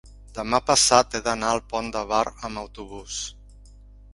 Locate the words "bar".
2.13-2.23